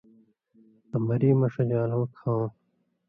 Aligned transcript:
آں 0.95 1.01
مری 1.05 1.29
مہ 1.39 1.47
ݜژان٘لو 1.53 2.01
کھؤں 2.15 2.45